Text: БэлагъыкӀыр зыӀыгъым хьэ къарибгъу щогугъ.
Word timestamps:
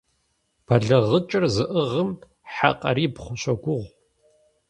БэлагъыкӀыр 0.65 1.43
зыӀыгъым 1.55 2.09
хьэ 2.53 2.69
къарибгъу 2.81 3.35
щогугъ. 3.41 3.87